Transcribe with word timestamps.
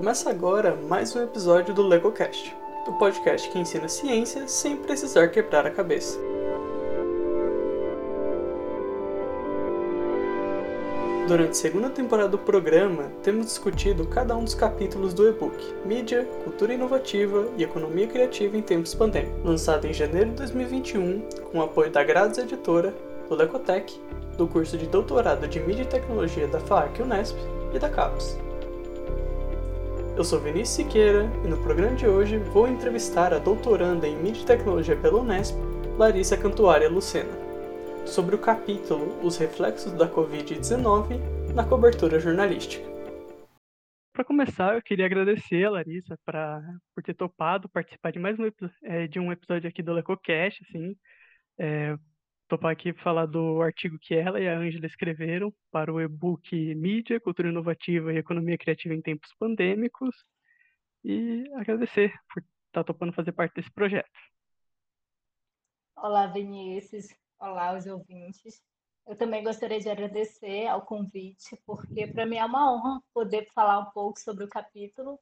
Começa 0.00 0.30
agora 0.30 0.74
mais 0.88 1.14
um 1.14 1.22
episódio 1.22 1.74
do 1.74 1.86
LegoCast, 1.86 2.56
o 2.86 2.92
podcast 2.94 3.50
que 3.50 3.58
ensina 3.58 3.86
ciência 3.86 4.48
sem 4.48 4.74
precisar 4.74 5.28
quebrar 5.28 5.66
a 5.66 5.70
cabeça. 5.70 6.18
Durante 11.28 11.50
a 11.50 11.54
segunda 11.54 11.90
temporada 11.90 12.30
do 12.30 12.38
programa, 12.38 13.10
temos 13.22 13.44
discutido 13.44 14.06
cada 14.06 14.34
um 14.34 14.42
dos 14.42 14.54
capítulos 14.54 15.12
do 15.12 15.28
e-book 15.28 15.62
Mídia, 15.84 16.24
Cultura 16.44 16.72
Inovativa 16.72 17.46
e 17.58 17.62
Economia 17.62 18.06
Criativa 18.06 18.56
em 18.56 18.62
Tempos 18.62 18.94
Pandêmicos, 18.94 19.44
lançado 19.44 19.84
em 19.84 19.92
janeiro 19.92 20.30
de 20.30 20.36
2021 20.36 21.20
com 21.52 21.58
o 21.58 21.62
apoio 21.62 21.90
da 21.90 22.02
Grades 22.02 22.38
Editora, 22.38 22.94
do 23.28 23.34
Lecotec, 23.34 24.00
do 24.38 24.48
curso 24.48 24.78
de 24.78 24.86
doutorado 24.86 25.46
de 25.46 25.60
Mídia 25.60 25.82
e 25.82 25.86
Tecnologia 25.86 26.48
da 26.48 26.58
FAAC 26.58 27.02
Unesp 27.02 27.36
e 27.74 27.78
da 27.78 27.90
CAPES. 27.90 28.39
Eu 30.20 30.24
sou 30.24 30.38
Vinícius 30.38 30.86
Siqueira 30.86 31.22
e 31.42 31.48
no 31.48 31.56
programa 31.62 31.96
de 31.96 32.06
hoje 32.06 32.36
vou 32.36 32.68
entrevistar 32.68 33.32
a 33.32 33.38
doutoranda 33.38 34.06
em 34.06 34.14
Mídia 34.14 34.42
e 34.42 34.44
Tecnologia 34.44 34.94
pela 34.94 35.18
Unesp, 35.18 35.56
Larissa 35.96 36.36
Cantuária 36.36 36.90
Lucena, 36.90 37.32
sobre 38.04 38.34
o 38.34 38.38
capítulo 38.38 39.18
Os 39.24 39.38
Reflexos 39.38 39.94
da 39.94 40.06
Covid-19 40.06 41.54
na 41.54 41.64
cobertura 41.64 42.20
jornalística. 42.20 42.86
Para 44.12 44.22
começar, 44.22 44.74
eu 44.74 44.82
queria 44.82 45.06
agradecer 45.06 45.64
a 45.64 45.70
Larissa 45.70 46.18
pra, 46.22 46.60
por 46.94 47.02
ter 47.02 47.14
topado 47.14 47.66
participar 47.70 48.12
de 48.12 48.18
mais 48.18 48.38
um, 48.38 48.44
é, 48.84 49.06
de 49.06 49.18
um 49.18 49.32
episódio 49.32 49.70
aqui 49.70 49.82
do 49.82 49.94
LecoCast, 49.94 50.62
assim, 50.68 50.94
é, 51.58 51.96
topar 52.50 52.72
aqui 52.72 52.92
para 52.92 53.02
falar 53.04 53.26
do 53.26 53.62
artigo 53.62 53.96
que 53.96 54.12
ela 54.12 54.40
e 54.40 54.48
a 54.48 54.58
Ângela 54.58 54.84
escreveram 54.84 55.54
para 55.70 55.94
o 55.94 56.00
e-book 56.00 56.74
Mídia, 56.74 57.20
Cultura 57.20 57.48
Inovativa 57.48 58.12
e 58.12 58.18
Economia 58.18 58.58
Criativa 58.58 58.92
em 58.92 59.00
Tempos 59.00 59.32
Pandêmicos 59.38 60.24
e 61.04 61.44
agradecer 61.54 62.12
por 62.28 62.42
estar 62.66 62.82
topando 62.82 63.12
fazer 63.12 63.30
parte 63.30 63.54
desse 63.54 63.70
projeto. 63.70 64.10
Olá, 65.96 66.26
Vinícius. 66.26 67.06
Olá, 67.38 67.76
os 67.76 67.86
ouvintes. 67.86 68.60
Eu 69.06 69.16
também 69.16 69.44
gostaria 69.44 69.78
de 69.78 69.88
agradecer 69.88 70.66
ao 70.66 70.82
convite, 70.82 71.56
porque 71.64 72.08
para 72.08 72.26
mim 72.26 72.36
é 72.36 72.44
uma 72.44 72.72
honra 72.72 73.00
poder 73.14 73.46
falar 73.54 73.78
um 73.78 73.90
pouco 73.92 74.18
sobre 74.18 74.44
o 74.44 74.48
capítulo 74.48 75.20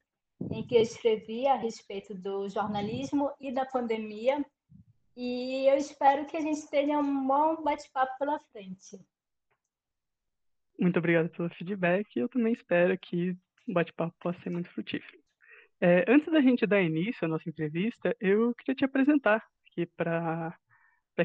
em 0.51 0.67
que 0.67 0.77
eu 0.77 0.81
escrevi 0.81 1.47
a 1.47 1.57
respeito 1.57 2.15
do 2.15 2.49
jornalismo 2.49 3.31
e 3.39 3.53
da 3.53 3.67
pandemia 3.67 4.43
e 5.21 5.69
eu 5.69 5.77
espero 5.77 6.25
que 6.27 6.37
a 6.37 6.41
gente 6.41 6.71
tenha 6.71 6.97
um 6.97 7.27
bom 7.27 7.61
bate-papo 7.61 8.17
pela 8.21 8.39
frente. 8.39 8.97
Muito 10.79 10.97
obrigado 10.97 11.29
pelo 11.31 11.51
feedback. 11.51 12.07
Eu 12.17 12.29
também 12.29 12.53
espero 12.53 12.97
que 12.97 13.37
o 13.67 13.73
bate-papo 13.73 14.15
possa 14.21 14.41
ser 14.43 14.51
muito 14.51 14.71
frutífero. 14.71 15.19
É, 15.81 16.05
antes 16.07 16.33
da 16.33 16.41
gente 16.41 16.65
dar 16.69 16.81
início 16.81 17.25
à 17.25 17.29
nossa 17.29 17.49
entrevista, 17.49 18.17
eu 18.21 18.55
queria 18.55 18.77
te 18.77 18.85
apresentar 18.85 19.45
aqui 19.67 19.87
para 19.87 20.57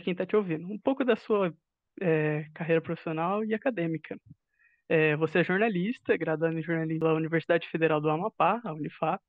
quem 0.04 0.14
está 0.14 0.26
te 0.26 0.36
ouvindo, 0.36 0.66
um 0.66 0.80
pouco 0.80 1.06
da 1.06 1.16
sua 1.16 1.54
é, 2.02 2.48
carreira 2.52 2.82
profissional 2.82 3.46
e 3.46 3.54
acadêmica. 3.54 4.20
É, 4.90 5.16
você 5.16 5.42
é 5.42 5.44
jornalista, 5.44 6.18
graduado 6.18 6.58
em 6.58 6.64
jornalismo 6.64 7.02
pela 7.02 7.14
Universidade 7.14 7.70
Federal 7.70 8.02
do 8.02 8.10
Amapá, 8.10 8.60
a 8.64 8.74
Unifap, 8.74 9.24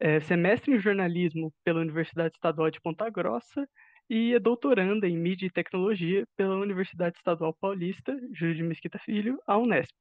é 0.00 0.18
semestre 0.20 0.74
em 0.74 0.80
jornalismo 0.80 1.52
pela 1.62 1.80
Universidade 1.80 2.34
Estadual 2.34 2.70
de 2.70 2.80
Ponta 2.80 3.08
Grossa 3.10 3.68
e 4.08 4.32
é 4.34 4.40
doutoranda 4.40 5.06
em 5.06 5.16
mídia 5.16 5.46
e 5.46 5.50
tecnologia 5.50 6.26
pela 6.36 6.56
Universidade 6.56 7.16
Estadual 7.18 7.54
Paulista, 7.54 8.18
Júlio 8.32 8.54
de 8.54 8.62
Mesquita 8.62 8.98
Filho, 8.98 9.38
a 9.46 9.58
Unesp. 9.58 9.94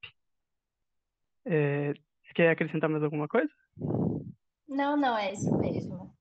É, 1.45 1.93
quer 2.33 2.49
acrescentar 2.49 2.89
mais 2.89 3.03
alguma 3.03 3.27
coisa? 3.27 3.51
Não, 4.67 4.95
não, 4.95 5.17
é 5.17 5.33
isso 5.33 5.55
mesmo. 5.57 6.15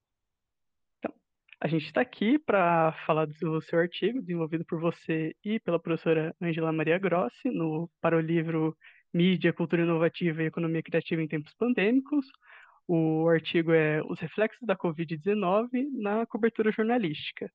Então, 0.98 1.14
a 1.60 1.68
gente 1.68 1.86
está 1.86 2.00
aqui 2.00 2.38
para 2.38 2.92
falar 3.06 3.26
do 3.26 3.62
seu 3.62 3.78
artigo, 3.78 4.20
desenvolvido 4.20 4.64
por 4.64 4.80
você 4.80 5.34
e 5.44 5.60
pela 5.60 5.78
professora 5.78 6.34
Angela 6.42 6.72
Maria 6.72 6.98
Grossi, 6.98 7.48
no, 7.48 7.88
para 8.00 8.16
o 8.16 8.20
livro 8.20 8.76
Mídia, 9.14 9.52
Cultura 9.52 9.82
Inovativa 9.82 10.42
e 10.42 10.46
Economia 10.46 10.82
Criativa 10.82 11.22
em 11.22 11.28
Tempos 11.28 11.54
Pandêmicos, 11.54 12.26
o 12.88 13.28
artigo 13.28 13.72
é 13.72 14.02
Os 14.02 14.18
Reflexos 14.18 14.66
da 14.66 14.74
Covid-19 14.74 15.88
na 15.92 16.24
Cobertura 16.24 16.72
Jornalística. 16.72 17.52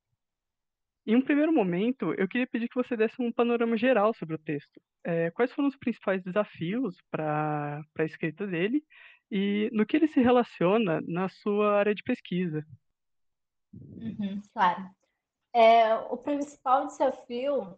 Em 1.07 1.15
um 1.15 1.21
primeiro 1.21 1.51
momento, 1.51 2.13
eu 2.13 2.27
queria 2.27 2.45
pedir 2.45 2.69
que 2.69 2.75
você 2.75 2.95
desse 2.95 3.19
um 3.19 3.31
panorama 3.31 3.75
geral 3.75 4.13
sobre 4.13 4.35
o 4.35 4.39
texto. 4.39 4.79
É, 5.03 5.31
quais 5.31 5.51
foram 5.51 5.67
os 5.67 5.75
principais 5.75 6.23
desafios 6.23 6.95
para 7.09 7.81
a 7.97 8.05
escrita 8.05 8.45
dele 8.45 8.85
e 9.29 9.69
no 9.73 9.85
que 9.85 9.97
ele 9.97 10.07
se 10.07 10.21
relaciona 10.21 11.01
na 11.05 11.27
sua 11.27 11.79
área 11.79 11.95
de 11.95 12.03
pesquisa? 12.03 12.63
Uhum, 13.73 14.39
claro. 14.53 14.87
É, 15.51 15.95
o 15.95 16.15
principal 16.15 16.85
desafio 16.85 17.77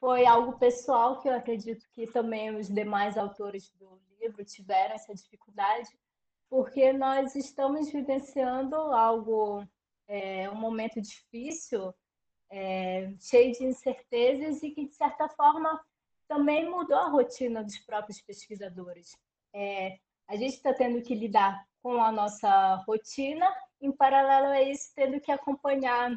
foi 0.00 0.26
algo 0.26 0.58
pessoal 0.58 1.20
que 1.20 1.28
eu 1.28 1.34
acredito 1.34 1.86
que 1.92 2.06
também 2.08 2.54
os 2.54 2.68
demais 2.68 3.16
autores 3.16 3.70
do 3.78 3.98
livro 4.20 4.44
tiveram 4.44 4.94
essa 4.94 5.14
dificuldade, 5.14 5.88
porque 6.48 6.92
nós 6.92 7.34
estamos 7.34 7.90
vivenciando 7.90 8.76
algo, 8.76 9.66
é, 10.06 10.48
um 10.50 10.56
momento 10.56 11.00
difícil, 11.00 11.94
é, 12.50 13.12
cheio 13.20 13.52
de 13.52 13.64
incertezas 13.64 14.62
e 14.62 14.70
que, 14.70 14.86
de 14.86 14.94
certa 14.94 15.28
forma, 15.28 15.82
também 16.28 16.70
mudou 16.70 16.96
a 16.96 17.08
rotina 17.08 17.62
dos 17.62 17.78
próprios 17.80 18.20
pesquisadores. 18.20 19.16
É, 19.52 19.98
a 20.28 20.36
gente 20.36 20.54
está 20.54 20.72
tendo 20.72 21.02
que 21.02 21.14
lidar 21.14 21.66
com 21.82 22.02
a 22.02 22.10
nossa 22.10 22.76
rotina, 22.86 23.46
em 23.80 23.92
paralelo 23.92 24.46
a 24.46 24.62
isso, 24.62 24.92
tendo 24.94 25.20
que 25.20 25.30
acompanhar 25.30 26.16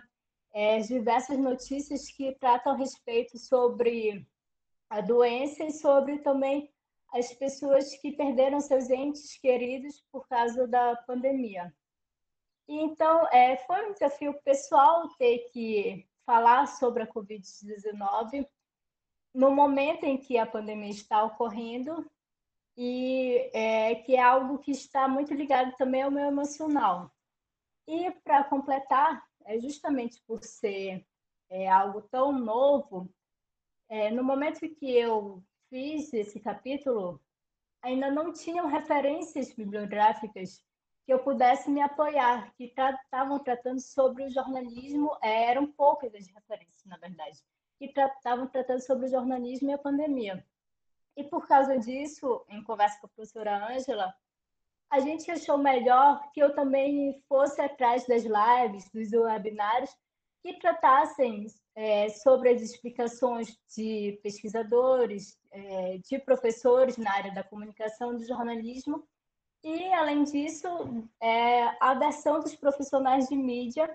é, 0.54 0.80
diversas 0.80 1.38
notícias 1.38 2.10
que 2.10 2.34
tratam 2.36 2.74
a 2.74 2.78
respeito 2.78 3.38
sobre 3.38 4.26
a 4.90 5.02
doença 5.02 5.66
e 5.66 5.72
sobre 5.72 6.20
também 6.20 6.72
as 7.18 7.34
pessoas 7.34 7.96
que 7.96 8.12
perderam 8.12 8.60
seus 8.60 8.90
entes 8.90 9.38
queridos 9.40 10.04
por 10.12 10.28
causa 10.28 10.68
da 10.68 10.96
pandemia. 10.96 11.74
Então, 12.68 13.28
é, 13.30 13.58
foi 13.58 13.90
um 13.90 13.94
desafio 13.94 14.34
pessoal 14.44 15.08
ter 15.18 15.40
que 15.52 16.08
falar 16.26 16.68
sobre 16.68 17.04
a 17.04 17.08
Covid-19 17.08 18.48
no 19.34 19.52
momento 19.52 20.04
em 20.04 20.18
que 20.18 20.38
a 20.38 20.46
pandemia 20.46 20.90
está 20.90 21.24
ocorrendo 21.24 22.10
e 22.76 23.50
é, 23.54 23.96
que 23.96 24.16
é 24.16 24.22
algo 24.22 24.60
que 24.60 24.72
está 24.72 25.08
muito 25.08 25.34
ligado 25.34 25.76
também 25.78 26.04
ao 26.04 26.12
meu 26.12 26.26
emocional. 26.26 27.12
E 27.88 28.12
para 28.24 28.44
completar, 28.44 29.24
é 29.46 29.60
justamente 29.60 30.22
por 30.28 30.44
ser 30.44 31.06
é, 31.50 31.70
algo 31.70 32.02
tão 32.02 32.34
novo, 32.34 33.10
é, 33.88 34.12
no 34.12 34.24
momento 34.24 34.60
que 34.60 34.92
eu 34.92 35.42
fiz 35.70 36.14
esse 36.14 36.40
capítulo, 36.40 37.22
ainda 37.82 38.10
não 38.12 38.34
tinham 38.34 38.68
referências 38.68 39.54
bibliográficas 39.54 40.64
que 41.06 41.14
eu 41.14 41.20
pudesse 41.20 41.70
me 41.70 41.82
apoiar, 41.82 42.54
que 42.56 42.66
estavam 42.66 43.40
tratando 43.40 43.80
sobre 43.80 44.26
o 44.26 44.30
jornalismo, 44.30 45.18
é, 45.24 45.46
eram 45.46 45.66
poucas 45.72 46.14
as 46.14 46.28
referências, 46.28 46.86
na 46.86 46.98
verdade, 46.98 47.40
que 47.80 47.86
estavam 47.86 48.48
tratando 48.48 48.82
sobre 48.82 49.06
o 49.06 49.10
jornalismo 49.10 49.70
e 49.70 49.74
a 49.74 49.78
pandemia. 49.78 50.46
E 51.16 51.24
por 51.24 51.48
causa 51.48 51.80
disso, 51.80 52.46
em 52.50 52.62
conversa 52.64 53.00
com 53.00 53.08
a 53.08 53.10
professora 53.10 53.74
Ângela, 53.74 54.14
a 54.90 55.00
gente 55.00 55.32
achou 55.32 55.58
melhor 55.58 56.30
que 56.32 56.42
eu 56.42 56.54
também 56.54 57.22
fosse 57.28 57.62
atrás 57.62 58.06
das 58.06 58.24
lives, 58.24 58.90
dos 58.92 59.12
webinários, 59.14 59.96
que 60.42 60.60
tratassem 60.60 61.48
é, 61.76 62.10
sobre 62.10 62.50
as 62.50 62.62
explicações 62.62 63.58
de 63.76 64.20
pesquisadores, 64.24 65.38
é, 65.58 65.98
de 65.98 66.20
professores 66.20 66.98
na 66.98 67.12
área 67.12 67.34
da 67.34 67.44
comunicação 67.44 68.14
e 68.14 68.18
do 68.18 68.26
jornalismo, 68.26 69.08
e, 69.64 69.92
além 69.94 70.24
disso, 70.24 70.68
é, 71.20 71.64
a 71.84 71.94
versão 71.96 72.40
dos 72.40 72.56
profissionais 72.56 73.28
de 73.28 73.36
mídia 73.36 73.90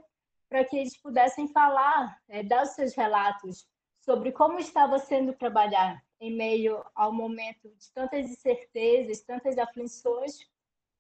para 0.49 0.65
que 0.65 0.77
eles 0.77 0.97
pudessem 0.97 1.49
falar, 1.49 2.19
é, 2.29 2.43
dar 2.43 2.65
os 2.65 2.71
seus 2.71 2.95
relatos 2.95 3.67
sobre 4.01 4.33
como 4.33 4.59
estava 4.59 4.99
sendo 4.99 5.33
trabalhar 5.33 6.05
em 6.21 6.35
meio 6.35 6.85
ao 6.95 7.13
momento 7.13 7.69
de 7.71 7.93
tantas 7.93 8.29
incertezas, 8.29 9.23
tantas 9.23 9.57
aflições, 9.57 10.39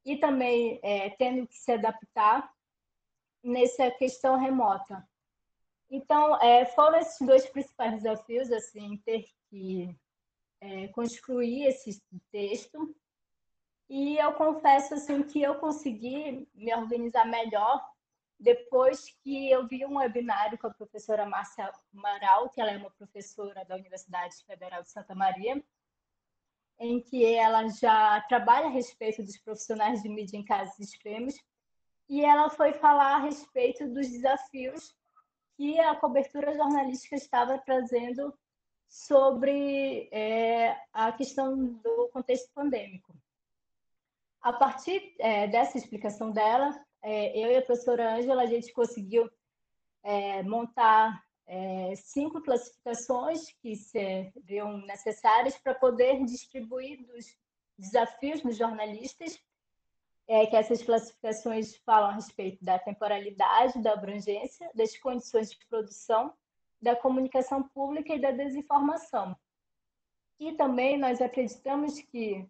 e 0.04 0.16
também 0.16 0.80
é, 0.82 1.10
tendo 1.10 1.46
que 1.46 1.56
se 1.56 1.72
adaptar 1.72 2.50
nessa 3.42 3.90
questão 3.90 4.38
remota. 4.38 5.06
Então, 5.90 6.40
é, 6.40 6.64
foram 6.64 6.98
esses 6.98 7.24
dois 7.26 7.46
principais 7.46 8.02
desafios, 8.02 8.50
assim, 8.50 8.96
ter 9.04 9.26
que 9.50 9.94
é, 10.62 10.86
construir 10.88 11.64
esse 11.64 12.00
texto. 12.30 12.94
E 13.88 14.16
eu 14.16 14.32
confesso, 14.34 14.94
assim, 14.94 15.22
que 15.22 15.42
eu 15.42 15.56
consegui 15.56 16.48
me 16.54 16.74
organizar 16.74 17.26
melhor 17.26 17.84
depois 18.38 19.10
que 19.22 19.50
eu 19.50 19.66
vi 19.66 19.84
um 19.84 19.96
webinário 19.96 20.56
com 20.58 20.68
a 20.68 20.74
professora 20.74 21.26
Márcia 21.26 21.70
Amaral, 21.94 22.48
que 22.48 22.60
ela 22.60 22.70
é 22.70 22.76
uma 22.78 22.90
professora 22.90 23.64
da 23.64 23.74
Universidade 23.74 24.36
Federal 24.46 24.82
de 24.82 24.90
Santa 24.90 25.14
Maria, 25.14 25.62
em 26.78 27.00
que 27.00 27.24
ela 27.24 27.68
já 27.68 28.20
trabalha 28.22 28.66
a 28.66 28.70
respeito 28.70 29.22
dos 29.22 29.36
profissionais 29.38 30.02
de 30.02 30.08
mídia 30.08 30.36
em 30.36 30.44
casos 30.44 30.78
extremos, 30.78 31.34
e 32.08 32.24
ela 32.24 32.48
foi 32.50 32.72
falar 32.72 33.16
a 33.16 33.20
respeito 33.20 33.86
dos 33.88 34.08
desafios 34.08 34.94
que 35.56 35.78
a 35.78 35.94
cobertura 35.96 36.54
jornalística 36.54 37.14
estava 37.14 37.58
trazendo 37.58 38.36
sobre 38.92 40.06
é, 40.12 40.76
a 40.92 41.10
questão 41.12 41.56
do 41.56 42.10
contexto 42.12 42.52
pandêmico. 42.52 43.16
A 44.42 44.52
partir 44.52 45.14
é, 45.18 45.46
dessa 45.46 45.78
explicação 45.78 46.30
dela, 46.30 46.78
é, 47.00 47.34
eu 47.38 47.50
e 47.50 47.56
a 47.56 47.62
professora 47.62 48.14
Ângela, 48.16 48.42
a 48.42 48.46
gente 48.46 48.70
conseguiu 48.74 49.30
é, 50.02 50.42
montar 50.42 51.24
é, 51.46 51.94
cinco 51.96 52.42
classificações 52.42 53.50
que 53.62 53.74
seriam 53.76 54.76
necessárias 54.82 55.56
para 55.56 55.74
poder 55.74 56.22
distribuir 56.26 57.00
os 57.16 57.34
desafios 57.78 58.42
dos 58.42 58.58
jornalistas, 58.58 59.42
é, 60.28 60.44
que 60.44 60.54
essas 60.54 60.82
classificações 60.82 61.76
falam 61.76 62.10
a 62.10 62.14
respeito 62.14 62.62
da 62.62 62.78
temporalidade, 62.78 63.82
da 63.82 63.94
abrangência, 63.94 64.70
das 64.74 64.98
condições 64.98 65.50
de 65.50 65.66
produção, 65.66 66.34
da 66.82 66.96
comunicação 66.96 67.62
pública 67.62 68.14
e 68.14 68.20
da 68.20 68.32
desinformação. 68.32 69.36
E 70.38 70.52
também 70.52 70.98
nós 70.98 71.22
acreditamos 71.22 72.00
que 72.00 72.46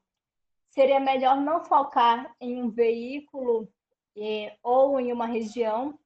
seria 0.70 0.98
melhor 0.98 1.36
não 1.36 1.62
focar 1.62 2.34
em 2.40 2.62
um 2.62 2.70
veículo 2.70 3.68
ou 4.62 4.98
em 4.98 5.12
uma 5.12 5.26
região, 5.26 5.98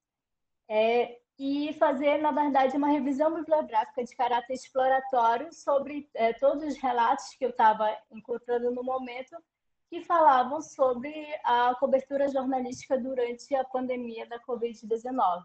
é, 0.69 1.19
e 1.39 1.73
fazer, 1.75 2.19
na 2.19 2.33
verdade, 2.33 2.77
uma 2.77 2.89
revisão 2.89 3.35
bibliográfica 3.35 4.03
de 4.03 4.17
caráter 4.17 4.55
exploratório 4.55 5.53
sobre 5.53 6.09
é, 6.15 6.33
todos 6.33 6.65
os 6.65 6.79
relatos 6.79 7.35
que 7.39 7.45
eu 7.45 7.51
estava 7.51 7.97
encontrando 8.11 8.71
no 8.71 8.83
momento 8.83 9.37
que 9.89 10.03
falavam 10.03 10.61
sobre 10.61 11.13
a 11.45 11.75
cobertura 11.79 12.29
jornalística 12.29 12.99
durante 12.99 13.55
a 13.55 13.65
pandemia 13.65 14.27
da 14.27 14.41
Covid-19. 14.41 15.45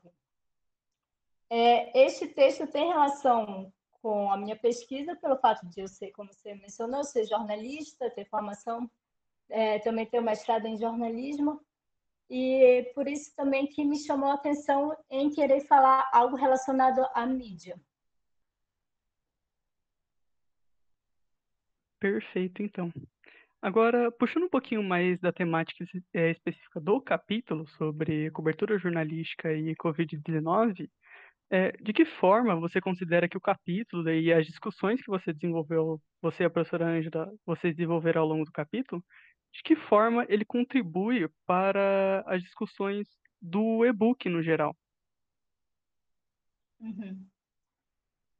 É, 1.53 2.05
este 2.05 2.29
texto 2.29 2.65
tem 2.65 2.87
relação 2.87 3.73
com 4.01 4.31
a 4.31 4.37
minha 4.37 4.55
pesquisa, 4.55 5.17
pelo 5.17 5.37
fato 5.37 5.67
de 5.67 5.81
eu 5.81 5.87
ser, 5.87 6.09
como 6.11 6.31
você 6.31 6.55
mencionou, 6.55 7.03
ser 7.03 7.25
jornalista, 7.25 8.09
ter 8.09 8.23
formação, 8.29 8.89
é, 9.49 9.77
também 9.79 10.05
ter 10.05 10.21
mestrado 10.21 10.65
em 10.65 10.77
jornalismo, 10.77 11.61
e 12.29 12.89
por 12.95 13.05
isso 13.05 13.35
também 13.35 13.67
que 13.67 13.83
me 13.83 13.99
chamou 13.99 14.29
a 14.29 14.35
atenção 14.35 14.95
em 15.09 15.29
querer 15.29 15.59
falar 15.67 16.09
algo 16.13 16.37
relacionado 16.37 17.05
à 17.13 17.25
mídia. 17.25 17.77
Perfeito, 21.99 22.63
então. 22.63 22.93
Agora, 23.61 24.09
puxando 24.09 24.43
um 24.43 24.49
pouquinho 24.49 24.81
mais 24.81 25.19
da 25.19 25.33
temática 25.33 25.85
é, 26.13 26.31
específica 26.31 26.79
do 26.79 27.01
capítulo 27.01 27.67
sobre 27.67 28.31
cobertura 28.31 28.79
jornalística 28.79 29.53
e 29.53 29.75
Covid-19, 29.75 30.89
é, 31.51 31.73
de 31.73 31.91
que 31.91 32.05
forma 32.05 32.55
você 32.55 32.79
considera 32.79 33.27
que 33.27 33.37
o 33.37 33.41
capítulo 33.41 34.09
e 34.09 34.31
as 34.31 34.47
discussões 34.47 35.01
que 35.01 35.09
você 35.09 35.33
desenvolveu, 35.33 36.01
você 36.21 36.43
e 36.43 36.45
a 36.45 36.49
professora 36.49 36.85
Ângela, 36.85 37.29
vocês 37.45 37.75
desenvolveram 37.75 38.21
ao 38.21 38.27
longo 38.27 38.45
do 38.45 38.51
capítulo, 38.53 39.03
de 39.53 39.61
que 39.61 39.75
forma 39.75 40.25
ele 40.29 40.45
contribui 40.45 41.27
para 41.45 42.23
as 42.25 42.41
discussões 42.41 43.05
do 43.41 43.85
e-book 43.85 44.29
no 44.29 44.41
geral. 44.41 44.73
Uhum. 46.79 47.27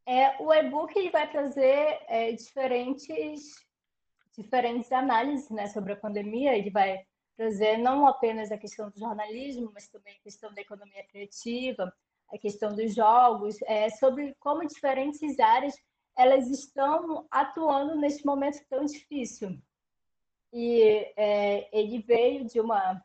É, 0.06 0.42
o 0.42 0.54
e-book 0.54 1.10
vai 1.10 1.30
trazer 1.30 2.00
é, 2.08 2.32
diferentes, 2.32 3.54
diferentes 4.38 4.90
análises 4.92 5.50
né, 5.50 5.68
sobre 5.68 5.94
a 5.94 5.98
pandemia. 5.98 6.58
Ele 6.58 6.72
vai 6.72 7.06
trazer 7.36 7.78
não 7.78 8.08
apenas 8.08 8.52
a 8.52 8.58
questão 8.58 8.90
do 8.90 8.98
jornalismo, 8.98 9.70
mas 9.74 9.90
também 9.90 10.16
a 10.16 10.24
questão 10.24 10.54
da 10.54 10.62
economia 10.62 11.06
criativa, 11.08 11.94
a 12.32 12.38
questão 12.38 12.74
dos 12.74 12.94
jogos, 12.94 13.62
é, 13.64 13.90
sobre 13.90 14.36
como 14.40 14.66
diferentes 14.66 15.40
áreas 15.40 15.76
elas 16.18 16.50
estão 16.50 17.26
atuando 17.32 17.96
neste 17.96 18.26
momento 18.26 18.64
tão 18.70 18.86
difícil. 18.86 19.58
E 20.54 21.14
é, 21.16 21.70
ele 21.78 22.00
veio 22.00 22.46
de 22.46 22.60
uma 22.60 23.02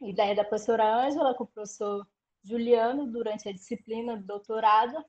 ideia 0.00 0.34
da 0.34 0.44
professora 0.44 1.06
Ângela 1.06 1.34
com 1.34 1.44
o 1.44 1.46
professor 1.46 2.06
Juliano 2.42 3.06
durante 3.06 3.48
a 3.48 3.52
disciplina 3.52 4.16
do 4.16 4.24
doutorado. 4.24 5.04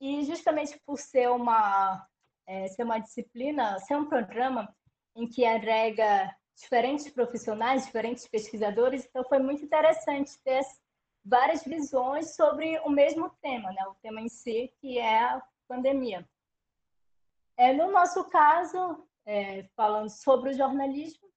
E 0.00 0.22
justamente 0.24 0.78
por 0.84 0.98
ser 0.98 1.30
uma, 1.30 2.06
é, 2.46 2.68
ser 2.68 2.84
uma 2.84 2.98
disciplina, 2.98 3.78
ser 3.80 3.96
um 3.96 4.06
programa 4.06 4.74
em 5.16 5.26
que 5.26 5.46
agrega 5.46 6.34
diferentes 6.54 7.10
profissionais, 7.10 7.86
diferentes 7.86 8.28
pesquisadores, 8.28 9.04
então 9.04 9.24
foi 9.24 9.38
muito 9.38 9.64
interessante 9.64 10.38
ter 10.44 10.62
várias 11.24 11.64
visões 11.64 12.34
sobre 12.34 12.78
o 12.80 12.90
mesmo 12.90 13.30
tema, 13.40 13.72
né? 13.72 13.86
o 13.86 13.94
tema 14.02 14.20
em 14.20 14.28
si, 14.28 14.72
que 14.78 14.98
é 14.98 15.20
a 15.20 15.42
pandemia. 15.66 16.28
É, 17.56 17.72
no 17.72 17.90
nosso 17.90 18.24
caso, 18.24 19.06
é, 19.24 19.64
falando 19.74 20.10
sobre 20.10 20.50
o 20.50 20.56
jornalismo, 20.56 21.28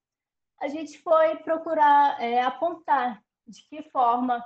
a 0.60 0.68
gente 0.68 1.00
foi 1.00 1.38
procurar 1.38 2.22
é, 2.22 2.42
apontar 2.42 3.24
de 3.45 3.62
que 3.63 3.84
forma 3.84 4.44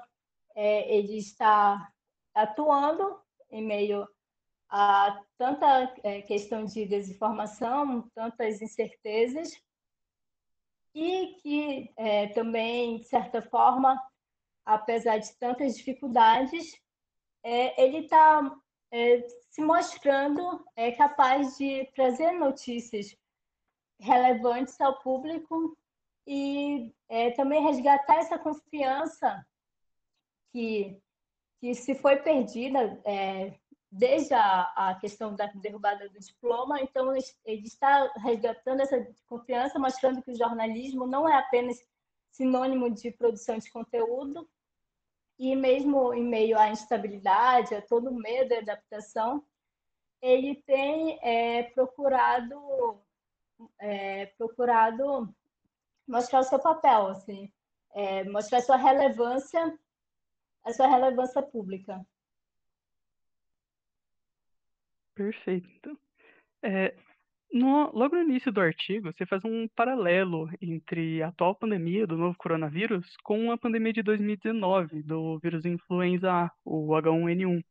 é, 0.53 0.93
ele 0.93 1.17
está 1.17 1.91
atuando 2.33 3.19
em 3.49 3.63
meio 3.63 4.07
a 4.69 5.21
tanta 5.37 5.93
é, 6.03 6.21
questão 6.21 6.65
de 6.65 6.85
desinformação, 6.85 8.09
tantas 8.13 8.61
incertezas, 8.61 9.51
e 10.93 11.35
que 11.41 11.93
é, 11.97 12.27
também, 12.27 12.99
de 12.99 13.05
certa 13.05 13.41
forma, 13.41 14.01
apesar 14.73 15.17
de 15.17 15.33
tantas 15.37 15.75
dificuldades, 15.75 16.79
é, 17.43 17.81
ele 17.83 17.99
está 17.99 18.55
se 19.49 19.61
mostrando 19.61 20.65
capaz 20.97 21.57
de 21.57 21.85
trazer 21.95 22.33
notícias 22.33 23.15
relevantes 23.99 24.79
ao 24.81 24.99
público 24.99 25.77
e 26.27 26.93
é, 27.07 27.31
também 27.31 27.63
resgatar 27.63 28.17
essa 28.17 28.37
confiança 28.37 29.45
que, 30.51 30.99
que 31.59 31.73
se 31.73 31.95
foi 31.95 32.17
perdida 32.17 32.99
é, 33.05 33.53
desde 33.91 34.33
a, 34.33 34.61
a 34.75 34.95
questão 34.95 35.35
da 35.35 35.47
derrubada 35.47 36.07
do 36.09 36.19
diploma, 36.19 36.81
então 36.81 37.13
ele 37.45 37.63
está 37.63 38.11
resgatando 38.17 38.81
essa 38.81 39.05
confiança, 39.27 39.77
mostrando 39.77 40.21
que 40.21 40.31
o 40.31 40.37
jornalismo 40.37 41.05
não 41.05 41.27
é 41.27 41.35
apenas 41.35 41.77
sinônimo 42.31 42.89
de 42.89 43.11
produção 43.11 43.57
de 43.57 43.69
conteúdo, 43.69 44.47
e 45.41 45.55
mesmo 45.55 46.13
em 46.13 46.23
meio 46.23 46.55
à 46.55 46.69
instabilidade, 46.69 47.73
a 47.73 47.81
todo 47.81 48.13
medo 48.13 48.53
e 48.53 48.57
adaptação, 48.57 49.43
ele 50.21 50.61
tem 50.67 51.17
é, 51.23 51.63
procurado 51.63 53.01
é, 53.79 54.27
procurado 54.37 55.33
mostrar 56.07 56.41
o 56.41 56.43
seu 56.43 56.59
papel, 56.59 57.07
assim, 57.07 57.51
é, 57.95 58.23
mostrar 58.25 58.59
a 58.59 58.61
sua 58.61 58.77
relevância, 58.77 59.79
a 60.63 60.73
sua 60.73 60.85
relevância 60.85 61.41
pública. 61.41 62.05
Perfeito. 65.15 65.99
É, 66.61 66.95
no, 67.53 67.91
logo 67.91 68.15
no 68.15 68.23
início 68.23 68.51
do 68.51 68.61
artigo, 68.61 69.11
você 69.11 69.25
faz 69.25 69.43
um 69.43 69.67
paralelo 69.75 70.49
entre 70.61 71.21
a 71.21 71.27
atual 71.27 71.55
pandemia 71.55 72.07
do 72.07 72.17
novo 72.17 72.37
coronavírus 72.37 73.15
com 73.23 73.51
a 73.51 73.57
pandemia 73.57 73.93
de 73.93 74.03
2019 74.03 75.03
do 75.03 75.39
vírus 75.39 75.65
influenza 75.65 76.31
A, 76.31 76.51
o 76.63 76.87
H1N1 76.87 77.61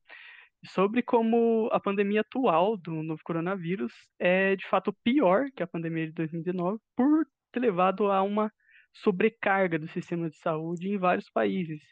sobre 0.67 1.03
como 1.03 1.69
a 1.73 1.81
pandemia 1.81 2.21
atual 2.21 2.77
do 2.77 3.03
novo 3.03 3.21
coronavírus 3.25 3.93
é 4.19 4.57
de 4.57 4.67
fato 4.69 4.93
pior 5.03 5.47
que 5.57 5.63
a 5.63 5.67
pandemia 5.67 6.07
de 6.07 6.13
2019 6.13 6.79
por 6.95 7.27
ter 7.53 7.61
levado 7.61 8.11
a 8.11 8.23
uma 8.23 8.53
sobrecarga 8.93 9.79
do 9.79 9.89
sistema 9.89 10.29
de 10.29 10.37
saúde 10.37 10.89
em 10.89 10.99
vários 10.99 11.31
países. 11.31 11.83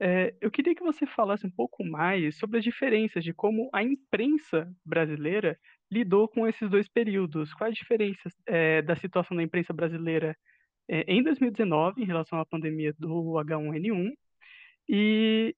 É, 0.00 0.34
eu 0.40 0.50
queria 0.50 0.74
que 0.74 0.82
você 0.82 1.06
falasse 1.06 1.46
um 1.46 1.50
pouco 1.50 1.84
mais 1.84 2.36
sobre 2.36 2.58
as 2.58 2.64
diferenças 2.64 3.22
de 3.22 3.32
como 3.32 3.70
a 3.72 3.82
imprensa 3.82 4.68
brasileira 4.84 5.58
lidou 5.92 6.26
com 6.26 6.48
esses 6.48 6.70
dois 6.70 6.88
períodos. 6.88 7.52
Quais 7.52 7.72
as 7.72 7.78
diferenças 7.78 8.32
é, 8.46 8.80
da 8.80 8.96
situação 8.96 9.36
da 9.36 9.42
imprensa 9.42 9.74
brasileira 9.74 10.34
é, 10.88 11.02
em 11.06 11.22
2019 11.22 12.02
em 12.02 12.06
relação 12.06 12.40
à 12.40 12.46
pandemia 12.46 12.94
do 12.98 13.34
H1N1 13.34 14.12
e 14.88 15.54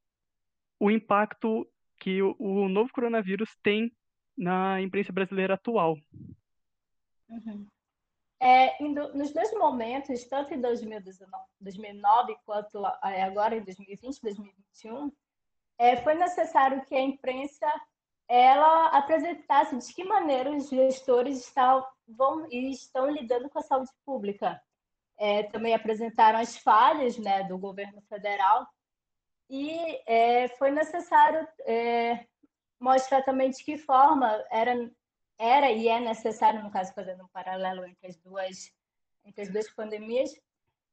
o 0.80 0.90
impacto 0.90 1.66
que 2.00 2.20
o, 2.20 2.34
o 2.38 2.68
novo 2.68 2.92
coronavírus 2.92 3.56
tem 3.62 3.92
na 4.36 4.80
imprensa 4.80 5.12
brasileira 5.12 5.54
atual. 5.54 5.96
Uhum. 7.28 7.68
É, 8.40 8.82
nos 8.82 9.32
dois 9.32 9.52
momentos, 9.52 10.24
tanto 10.24 10.52
em 10.52 10.60
2019, 10.60 11.30
2009 11.60 12.36
quanto 12.44 12.84
é, 13.04 13.22
agora 13.22 13.56
em 13.56 13.62
2020, 13.62 14.20
2021, 14.20 15.12
é, 15.78 15.96
foi 15.98 16.14
necessário 16.14 16.84
que 16.84 16.94
a 16.94 17.00
imprensa 17.00 17.66
ela 18.28 18.88
apresentasse 18.88 19.76
de 19.76 19.94
que 19.94 20.04
maneira 20.04 20.50
os 20.50 20.68
gestores 20.68 21.38
estavam, 21.38 21.86
e 22.50 22.70
estão 22.70 23.10
lidando 23.10 23.48
com 23.48 23.58
a 23.58 23.62
saúde 23.62 23.90
pública. 24.04 24.60
É, 25.16 25.44
também 25.44 25.74
apresentaram 25.74 26.38
as 26.38 26.56
falhas 26.56 27.16
né, 27.18 27.44
do 27.44 27.56
governo 27.56 28.02
federal 28.08 28.66
e 29.48 30.02
é, 30.06 30.48
foi 30.56 30.70
necessário 30.70 31.46
é, 31.60 32.26
mostrar 32.80 33.22
também 33.22 33.50
de 33.50 33.62
que 33.62 33.76
forma 33.76 34.44
era, 34.50 34.90
era 35.38 35.70
e 35.70 35.88
é 35.88 36.00
necessário, 36.00 36.62
no 36.62 36.70
caso, 36.70 36.92
fazendo 36.94 37.24
um 37.24 37.28
paralelo 37.28 37.84
entre 37.84 38.08
as 38.08 38.16
duas, 38.16 38.72
entre 39.24 39.42
as 39.42 39.50
duas 39.50 39.70
pandemias, 39.70 40.30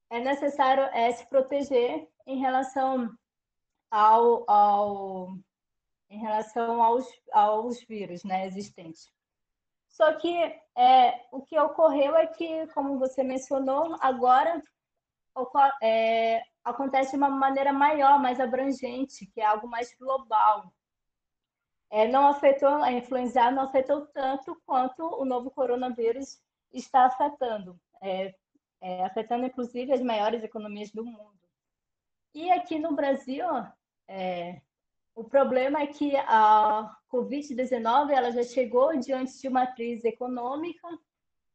é 0.10 0.20
necessário 0.20 0.84
é, 0.94 1.12
se 1.12 1.28
proteger 1.28 2.08
em 2.28 2.40
relação 2.40 3.10
ao, 3.90 4.50
ao 4.50 5.28
em 6.12 6.20
relação 6.20 6.84
aos, 6.84 7.08
aos 7.32 7.82
vírus 7.86 8.24
né, 8.26 8.46
existentes. 8.46 9.10
Só 9.88 10.14
que 10.14 10.36
é, 10.78 11.26
o 11.32 11.42
que 11.42 11.58
ocorreu 11.58 12.16
é 12.18 12.28
que, 12.28 12.68
como 12.68 13.00
você 13.00 13.24
mencionou, 13.24 13.96
agora 14.02 14.62
é, 15.82 16.44
acontece 16.64 17.12
de 17.12 17.18
uma 17.18 17.30
maneira 17.30 17.72
maior, 17.72 18.20
mais 18.20 18.40
abrangente, 18.40 19.26
que 19.28 19.40
é 19.40 19.46
algo 19.46 19.68
mais 19.68 19.96
global. 19.98 20.74
É, 21.90 22.08
não 22.08 22.28
afetou, 22.28 22.70
a 22.70 22.92
influenza 22.92 23.50
não 23.52 23.64
afetou 23.64 24.06
tanto 24.08 24.62
quanto 24.66 25.04
o 25.04 25.26
novo 25.26 25.50
coronavírus 25.50 26.42
está 26.74 27.06
afetando, 27.06 27.80
é, 28.02 28.36
é, 28.82 29.04
afetando 29.06 29.46
inclusive 29.46 29.94
as 29.94 30.02
maiores 30.02 30.44
economias 30.44 30.92
do 30.92 31.06
mundo. 31.06 31.40
E 32.34 32.50
aqui 32.52 32.80
no 32.80 32.96
Brasil, 32.96 33.46
é, 34.08 34.62
o 35.22 35.24
problema 35.24 35.80
é 35.82 35.88
que 35.88 36.16
a 36.18 36.98
Covid-19 37.14 38.10
ela 38.10 38.32
já 38.32 38.42
chegou 38.42 38.98
diante 38.98 39.40
de 39.40 39.48
uma 39.48 39.68
crise 39.68 40.08
econômica, 40.08 40.88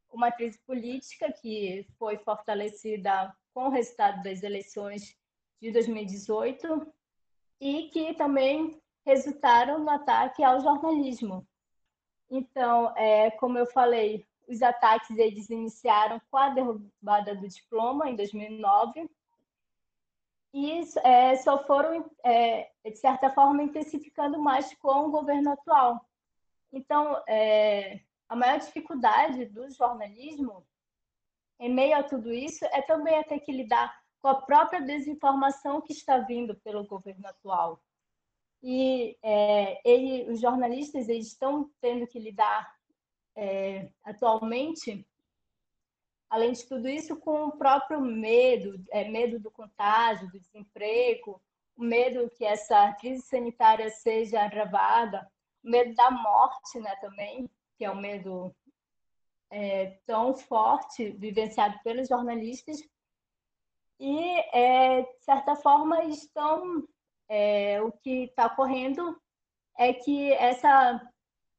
uma 0.09 0.31
crise 0.31 0.57
política 0.65 1.33
que 1.33 1.85
foi 1.99 2.17
fortalecida 2.19 3.35
com 3.53 3.65
o 3.65 3.71
resultado 3.71 4.23
das 4.23 4.45
eleições 4.45 5.17
de 5.61 5.73
2018 5.73 6.87
e 7.61 7.89
que 7.89 8.15
também 8.15 8.81
resultaram 9.05 9.81
no 9.81 9.91
ataque 9.91 10.45
ao 10.45 10.61
jornalismo. 10.61 11.45
Então, 12.31 12.97
é, 12.97 13.33
como 13.33 13.59
eu 13.59 13.67
falei, 13.67 14.25
os 14.49 14.63
ataques 14.63 15.19
eles 15.19 15.51
iniciaram 15.51 16.21
com 16.31 16.37
a 16.37 16.51
derrubada 16.51 17.35
do 17.35 17.49
diploma 17.49 18.09
em 18.09 18.15
2009 18.15 19.11
e 20.59 20.85
é, 21.05 21.37
só 21.37 21.65
foram, 21.67 22.11
é, 22.25 22.71
de 22.85 22.97
certa 22.97 23.31
forma, 23.31 23.63
intensificando 23.63 24.39
mais 24.39 24.73
com 24.79 25.07
o 25.07 25.11
governo 25.11 25.53
atual. 25.53 26.05
Então, 26.73 27.23
é, 27.29 28.01
a 28.29 28.35
maior 28.35 28.59
dificuldade 28.59 29.45
do 29.47 29.71
jornalismo 29.71 30.67
em 31.59 31.73
meio 31.73 31.97
a 31.97 32.03
tudo 32.03 32.33
isso, 32.33 32.65
é 32.67 32.83
também 32.83 33.23
ter 33.25 33.41
que 33.41 33.53
lidar 33.53 33.95
com 34.21 34.29
a 34.29 34.43
própria 34.43 34.81
desinformação 34.81 35.81
que 35.81 35.93
está 35.93 36.19
vindo 36.19 36.55
pelo 36.57 36.87
governo 36.87 37.27
atual. 37.27 37.83
E 38.63 39.17
é, 39.23 39.81
ele, 39.89 40.31
os 40.31 40.41
jornalistas 40.41 41.09
eles 41.09 41.29
estão 41.29 41.71
tendo 41.81 42.07
que 42.07 42.19
lidar 42.19 42.75
é, 43.35 43.89
atualmente, 44.03 45.07
além 46.37 46.53
de 46.53 46.67
tudo 46.67 46.87
isso, 46.87 47.17
com 47.17 47.47
o 47.47 47.57
próprio 47.57 47.99
medo, 48.01 48.85
é, 48.91 49.09
medo 49.09 49.41
do 49.41 49.51
contágio, 49.51 50.31
do 50.31 50.39
desemprego, 50.39 51.43
o 51.75 51.83
medo 51.83 52.31
que 52.31 52.45
essa 52.45 52.93
crise 52.95 53.23
sanitária 53.23 53.89
seja 53.89 54.43
agravada, 54.43 55.27
o 55.65 55.71
medo 55.71 55.95
da 55.95 56.11
morte, 56.11 56.79
né, 56.79 56.95
também, 56.97 57.49
que 57.77 57.85
é 57.87 57.91
o 57.91 57.97
medo 57.97 58.55
é, 59.51 59.99
tão 60.07 60.35
forte 60.35 61.11
vivenciado 61.13 61.79
pelos 61.83 62.09
jornalistas. 62.09 62.79
E, 63.99 64.21
é, 64.55 65.03
de 65.03 65.25
certa 65.25 65.57
forma, 65.57 66.05
estão 66.05 66.87
é, 67.31 67.81
o 67.81 67.91
que 67.91 68.25
está 68.25 68.47
ocorrendo 68.47 69.19
é 69.79 69.95
que 69.95 70.33
essa, 70.35 71.01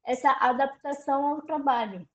essa 0.04 0.30
adaptação 0.40 1.26
ao 1.26 1.42
trabalho, 1.42 2.08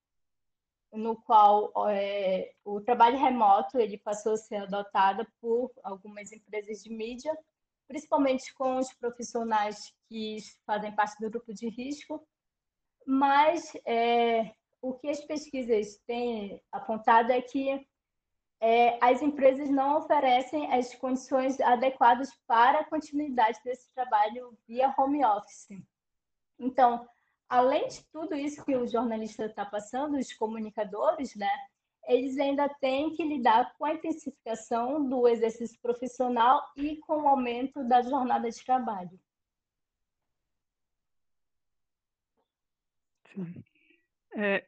no 0.93 1.15
qual 1.15 1.71
é, 1.89 2.53
o 2.63 2.79
trabalho 2.79 3.17
remoto 3.17 3.79
ele 3.79 3.97
passou 3.97 4.33
a 4.33 4.37
ser 4.37 4.57
adotado 4.57 5.25
por 5.41 5.71
algumas 5.83 6.31
empresas 6.31 6.83
de 6.83 6.89
mídia, 6.89 7.35
principalmente 7.87 8.53
com 8.53 8.77
os 8.77 8.93
profissionais 8.93 9.93
que 10.07 10.37
fazem 10.65 10.95
parte 10.95 11.19
do 11.19 11.29
grupo 11.29 11.53
de 11.53 11.67
risco, 11.67 12.25
mas 13.05 13.73
é, 13.85 14.53
o 14.81 14.93
que 14.93 15.09
as 15.09 15.19
pesquisas 15.21 15.97
têm 16.05 16.61
apontado 16.71 17.31
é 17.31 17.41
que 17.41 17.85
é, 18.61 18.97
as 19.01 19.21
empresas 19.21 19.69
não 19.69 19.97
oferecem 19.97 20.71
as 20.71 20.95
condições 20.95 21.59
adequadas 21.59 22.29
para 22.47 22.79
a 22.79 22.85
continuidade 22.85 23.59
desse 23.65 23.91
trabalho 23.93 24.57
via 24.65 24.93
home 24.97 25.25
office. 25.25 25.67
Então, 26.57 27.05
além 27.53 27.87
de 27.87 28.03
tudo 28.11 28.33
isso 28.33 28.65
que 28.65 28.75
o 28.75 28.87
jornalista 28.87 29.45
está 29.45 29.63
passando, 29.63 30.17
os 30.17 30.33
comunicadores, 30.33 31.35
né, 31.35 31.51
eles 32.07 32.39
ainda 32.39 32.67
têm 32.67 33.11
que 33.15 33.23
lidar 33.23 33.75
com 33.77 33.85
a 33.85 33.93
intensificação 33.93 35.07
do 35.07 35.27
exercício 35.27 35.79
profissional 35.79 36.63
e 36.75 36.97
com 36.97 37.21
o 37.21 37.27
aumento 37.27 37.83
da 37.87 38.01
jornada 38.01 38.49
de 38.49 38.65
trabalho. 38.65 39.19
Sim. 43.35 43.63
É, 44.35 44.65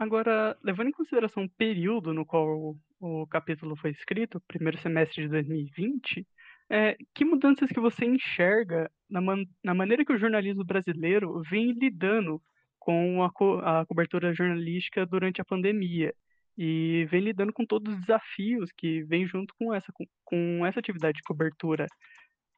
Agora, 0.00 0.56
levando 0.62 0.88
em 0.88 0.92
consideração 0.92 1.44
o 1.44 1.50
período 1.50 2.14
no 2.14 2.24
qual 2.24 2.48
o, 2.48 2.78
o 2.98 3.26
capítulo 3.26 3.76
foi 3.76 3.90
escrito, 3.90 4.40
primeiro 4.48 4.78
semestre 4.78 5.24
de 5.24 5.28
2020, 5.28 6.26
é, 6.70 6.96
que 7.14 7.24
mudanças 7.24 7.68
que 7.68 7.80
você 7.80 8.04
enxerga 8.04 8.90
na, 9.08 9.20
man 9.20 9.44
na 9.62 9.74
maneira 9.74 10.04
que 10.04 10.12
o 10.12 10.18
jornalismo 10.18 10.64
brasileiro 10.64 11.42
vem 11.42 11.72
lidando 11.72 12.40
com 12.78 13.22
a, 13.24 13.30
co 13.30 13.58
a 13.58 13.84
cobertura 13.84 14.32
jornalística 14.32 15.04
durante 15.04 15.40
a 15.40 15.44
pandemia 15.44 16.14
e 16.56 17.06
vem 17.10 17.22
lidando 17.22 17.52
com 17.52 17.66
todos 17.66 17.92
os 17.92 18.00
desafios 18.00 18.70
que 18.72 19.02
vêm 19.04 19.26
junto 19.26 19.54
com 19.58 19.74
essa, 19.74 19.92
com, 19.92 20.06
com 20.24 20.66
essa 20.66 20.78
atividade 20.78 21.16
de 21.16 21.22
cobertura, 21.22 21.86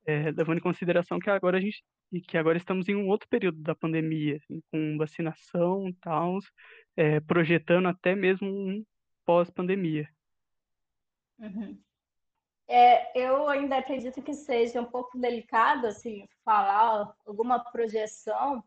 é, 0.07 0.31
levando 0.31 0.59
em 0.59 0.63
consideração 0.63 1.19
que 1.19 1.31
agora 1.31 1.59
a 1.59 1.61
gente 1.61 1.83
que 2.29 2.37
agora 2.37 2.59
estamos 2.59 2.89
em 2.89 2.95
um 2.95 3.09
outro 3.09 3.27
período 3.29 3.63
da 3.63 3.75
pandemia, 3.75 4.37
assim, 4.37 4.61
com 4.71 4.99
vacinação 4.99 5.89
e 5.89 5.95
tal, 5.95 6.39
é, 6.95 7.21
projetando 7.21 7.89
até 7.89 8.15
mesmo 8.15 8.49
um 8.49 8.85
pós-pandemia. 9.25 10.07
Uhum. 11.39 11.81
É, 12.75 13.13
eu 13.15 13.51
ainda 13.51 13.77
acredito 13.77 14.23
que 14.23 14.33
seja 14.33 14.81
um 14.81 14.87
pouco 14.87 15.19
delicado 15.19 15.87
assim 15.87 16.27
falar 16.43 17.15
alguma 17.27 17.59
projeção, 17.63 18.65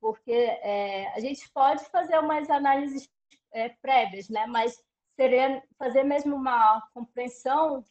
porque 0.00 0.30
é, 0.30 1.12
a 1.16 1.18
gente 1.18 1.50
pode 1.50 1.84
fazer 1.86 2.16
umas 2.20 2.48
análises 2.48 3.10
é, 3.50 3.70
prévias, 3.70 4.28
né? 4.28 4.46
Mas 4.46 4.80
seria 5.16 5.60
fazer 5.76 6.04
mesmo 6.04 6.36
uma 6.36 6.80
compreensão 6.94 7.84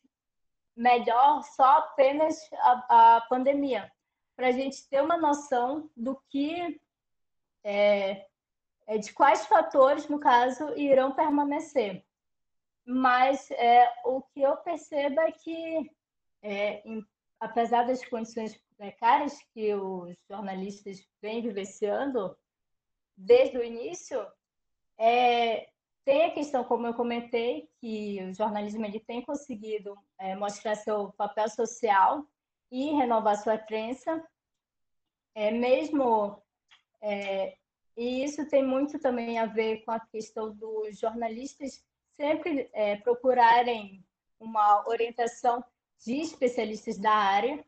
melhor 0.78 1.44
só 1.44 1.80
apenas 1.80 2.40
a, 2.54 3.18
a 3.18 3.22
pandemia, 3.28 3.92
para 4.38 4.48
a 4.48 4.52
gente 4.54 4.88
ter 4.88 5.04
uma 5.04 5.18
noção 5.18 5.92
do 5.94 6.16
que 6.30 6.80
é, 7.66 8.26
é, 8.88 8.98
de 8.98 9.12
quais 9.12 9.46
fatores, 9.46 10.08
no 10.08 10.22
caso, 10.22 10.74
irão 10.78 11.12
permanecer. 11.12 12.02
Mas 12.92 13.52
é, 13.52 13.88
o 14.04 14.20
que 14.20 14.42
eu 14.42 14.58
percebo 14.58 15.22
é 15.22 15.32
que, 15.32 15.92
é, 16.42 16.82
em, 16.84 17.06
apesar 17.40 17.86
das 17.86 18.04
condições 18.04 18.60
precárias 18.76 19.38
que 19.54 19.76
os 19.76 20.18
jornalistas 20.28 21.08
vêm 21.22 21.40
vivenciando 21.40 22.36
desde 23.16 23.60
o 23.60 23.64
início, 23.64 24.20
é, 24.98 25.70
tem 26.04 26.26
a 26.26 26.34
questão, 26.34 26.64
como 26.64 26.88
eu 26.88 26.96
comentei, 26.96 27.70
que 27.80 28.24
o 28.24 28.34
jornalismo 28.34 28.84
ele 28.84 29.00
tem 29.00 29.22
conseguido 29.22 29.96
é, 30.18 30.36
mostrar 30.36 30.74
seu 30.74 31.14
papel 31.14 31.48
social 31.48 32.26
e 32.72 32.90
renovar 32.96 33.38
sua 33.38 33.60
crença, 33.60 34.28
é, 35.36 35.52
mesmo 35.52 36.42
é, 37.04 37.56
e 37.96 38.24
isso 38.24 38.48
tem 38.50 38.66
muito 38.66 38.98
também 38.98 39.38
a 39.38 39.46
ver 39.46 39.84
com 39.86 39.92
a 39.92 40.00
questão 40.00 40.52
dos 40.56 40.98
jornalistas 40.98 41.88
sempre 42.20 42.70
é, 42.74 42.98
procurarem 42.98 44.06
uma 44.38 44.86
orientação 44.90 45.64
de 46.06 46.18
especialistas 46.20 46.98
da 46.98 47.14
área. 47.14 47.64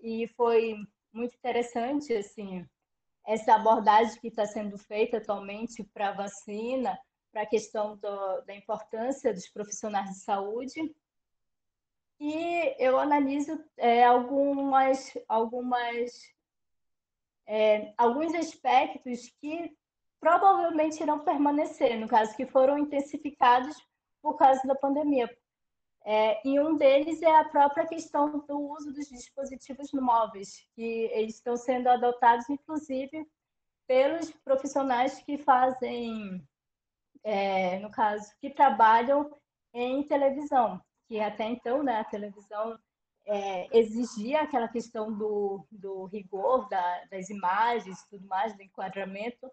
E 0.00 0.26
foi 0.28 0.76
muito 1.12 1.34
interessante 1.36 2.14
assim 2.14 2.66
essa 3.26 3.54
abordagem 3.54 4.18
que 4.18 4.28
está 4.28 4.46
sendo 4.46 4.78
feita 4.78 5.18
atualmente 5.18 5.84
para 5.84 6.08
a 6.08 6.12
vacina, 6.12 6.98
para 7.30 7.42
a 7.42 7.46
questão 7.46 7.96
do, 7.98 8.40
da 8.40 8.54
importância 8.54 9.32
dos 9.32 9.48
profissionais 9.48 10.08
de 10.08 10.20
saúde. 10.20 10.94
E 12.18 12.74
eu 12.82 12.98
analiso 12.98 13.62
é, 13.76 14.04
algumas, 14.04 15.12
algumas 15.28 16.12
é, 17.46 17.92
alguns 17.98 18.34
aspectos 18.34 19.28
que 19.38 19.76
provavelmente 20.22 21.02
irão 21.02 21.18
permanecer, 21.18 21.98
no 21.98 22.06
caso 22.06 22.36
que 22.36 22.46
foram 22.46 22.78
intensificados 22.78 23.76
por 24.22 24.36
causa 24.36 24.62
da 24.64 24.74
pandemia. 24.76 25.28
É, 26.04 26.40
e 26.46 26.60
um 26.60 26.76
deles 26.76 27.20
é 27.22 27.36
a 27.36 27.44
própria 27.44 27.84
questão 27.86 28.38
do 28.46 28.56
uso 28.70 28.92
dos 28.92 29.08
dispositivos 29.08 29.92
móveis, 29.92 30.64
que 30.76 31.10
eles 31.12 31.34
estão 31.34 31.56
sendo 31.56 31.88
adotados, 31.88 32.48
inclusive, 32.48 33.26
pelos 33.88 34.30
profissionais 34.44 35.20
que 35.24 35.38
fazem, 35.38 36.40
é, 37.24 37.80
no 37.80 37.90
caso, 37.90 38.32
que 38.40 38.50
trabalham 38.50 39.28
em 39.74 40.04
televisão, 40.04 40.80
que 41.08 41.18
até 41.18 41.46
então, 41.46 41.82
né, 41.82 41.98
a 41.98 42.04
televisão 42.04 42.78
é, 43.26 43.76
exigia 43.76 44.42
aquela 44.42 44.68
questão 44.68 45.12
do, 45.12 45.66
do 45.68 46.04
rigor 46.04 46.68
da, 46.68 47.04
das 47.06 47.28
imagens, 47.28 48.06
tudo 48.08 48.24
mais, 48.28 48.54
do 48.54 48.62
enquadramento, 48.62 49.50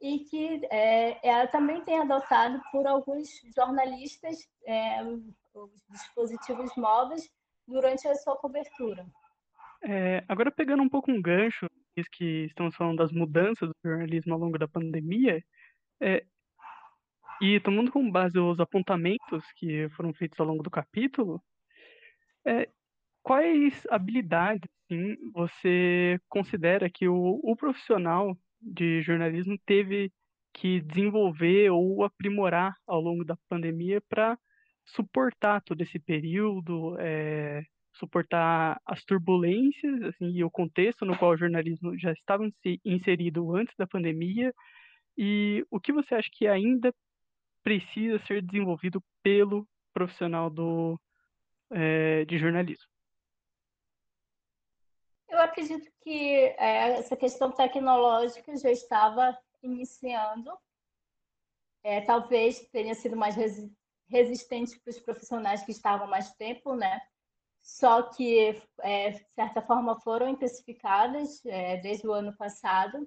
e 0.00 0.20
que 0.20 0.60
é, 0.70 1.28
ela 1.28 1.46
também 1.48 1.82
tem 1.84 1.98
adotado 1.98 2.60
por 2.70 2.86
alguns 2.86 3.28
jornalistas 3.54 4.48
é, 4.66 5.02
os 5.02 5.70
dispositivos 5.90 6.70
móveis 6.76 7.28
durante 7.66 8.06
a 8.06 8.14
sua 8.14 8.36
cobertura. 8.36 9.06
É, 9.82 10.24
agora 10.28 10.50
pegando 10.50 10.82
um 10.82 10.88
pouco 10.88 11.10
um 11.10 11.20
gancho, 11.20 11.66
que 12.12 12.44
estamos 12.44 12.76
falando 12.76 12.98
das 12.98 13.10
mudanças 13.10 13.68
do 13.68 13.74
jornalismo 13.84 14.32
ao 14.32 14.38
longo 14.40 14.56
da 14.56 14.68
pandemia, 14.68 15.42
é, 16.00 16.24
e 17.40 17.58
tomando 17.60 17.90
como 17.90 18.10
base 18.10 18.38
os 18.38 18.58
apontamentos 18.60 19.44
que 19.56 19.88
foram 19.90 20.12
feitos 20.12 20.38
ao 20.38 20.46
longo 20.46 20.62
do 20.62 20.70
capítulo, 20.70 21.42
é, 22.44 22.68
quais 23.22 23.86
habilidades 23.90 24.68
sim, 24.88 25.16
você 25.32 26.20
considera 26.28 26.88
que 26.90 27.08
o, 27.08 27.40
o 27.42 27.56
profissional 27.56 28.36
de 28.60 29.02
jornalismo 29.02 29.58
teve 29.66 30.12
que 30.52 30.80
desenvolver 30.80 31.70
ou 31.70 32.04
aprimorar 32.04 32.74
ao 32.86 33.00
longo 33.00 33.24
da 33.24 33.36
pandemia 33.48 34.00
para 34.08 34.38
suportar 34.86 35.62
todo 35.62 35.80
esse 35.82 35.98
período, 35.98 36.96
é, 36.98 37.62
suportar 37.94 38.80
as 38.86 39.04
turbulências 39.04 40.02
assim, 40.02 40.30
e 40.30 40.44
o 40.44 40.50
contexto 40.50 41.04
no 41.04 41.16
qual 41.16 41.32
o 41.32 41.36
jornalismo 41.36 41.96
já 41.98 42.12
estava 42.12 42.48
inserido 42.84 43.54
antes 43.54 43.74
da 43.76 43.86
pandemia 43.86 44.52
e 45.16 45.64
o 45.70 45.80
que 45.80 45.92
você 45.92 46.14
acha 46.14 46.28
que 46.32 46.46
ainda 46.46 46.94
precisa 47.62 48.18
ser 48.20 48.40
desenvolvido 48.42 49.02
pelo 49.22 49.66
profissional 49.92 50.48
do, 50.48 50.98
é, 51.70 52.24
de 52.24 52.38
jornalismo? 52.38 52.86
Eu 55.28 55.40
acredito 55.40 55.90
que 56.00 56.54
é, 56.58 56.98
essa 56.98 57.16
questão 57.16 57.52
tecnológica 57.52 58.56
já 58.56 58.70
estava 58.70 59.38
iniciando. 59.62 60.50
É, 61.82 62.00
talvez 62.00 62.60
tenha 62.70 62.94
sido 62.94 63.16
mais 63.16 63.36
resi 63.36 63.72
resistente 64.10 64.80
para 64.80 64.90
os 64.90 64.98
profissionais 64.98 65.62
que 65.62 65.70
estavam 65.70 66.06
mais 66.06 66.32
tempo, 66.32 66.74
né? 66.74 66.98
Só 67.60 68.04
que, 68.04 68.58
é, 68.80 69.10
de 69.10 69.26
certa 69.34 69.60
forma, 69.60 70.00
foram 70.00 70.28
intensificadas 70.30 71.44
é, 71.44 71.76
desde 71.76 72.08
o 72.08 72.12
ano 72.12 72.34
passado 72.34 73.06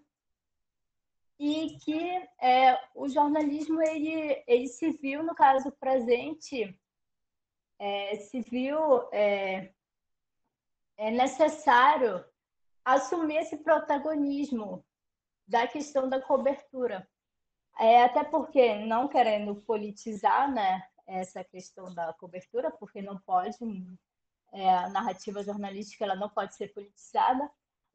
e 1.39 1.75
que 1.79 1.99
é, 2.39 2.79
o 2.93 3.09
jornalismo 3.09 3.81
ele, 3.81 4.43
ele 4.45 4.67
se 4.67 4.91
viu, 4.91 5.23
no 5.23 5.33
caso 5.33 5.71
presente, 5.71 6.79
é, 7.79 8.15
se 8.17 8.41
viu 8.41 8.77
é, 10.97 11.11
necessário 11.11 12.23
assumir 12.83 13.37
esse 13.37 13.57
protagonismo 13.57 14.83
da 15.47 15.67
questão 15.67 16.07
da 16.07 16.21
cobertura. 16.21 17.07
É, 17.79 18.03
até 18.03 18.23
porque, 18.23 18.75
não 18.85 19.07
querendo 19.07 19.55
politizar 19.55 20.51
né, 20.51 20.83
essa 21.07 21.43
questão 21.43 21.93
da 21.93 22.13
cobertura, 22.13 22.71
porque 22.71 23.01
não 23.01 23.17
pode, 23.19 23.57
é, 24.53 24.69
a 24.69 24.89
narrativa 24.89 25.43
jornalística 25.43 26.03
ela 26.03 26.15
não 26.15 26.29
pode 26.29 26.55
ser 26.55 26.73
politizada, 26.73 27.49